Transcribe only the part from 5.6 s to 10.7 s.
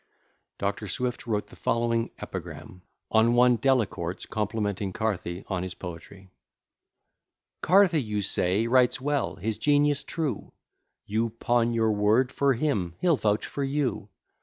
his Poetry Carthy, you say, writes well his genius true,